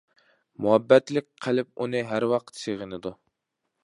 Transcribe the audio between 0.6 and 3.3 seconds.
مۇھەببەتلىك قەلب ئۇنى ھەر ۋاقىت سېغىنىدۇ.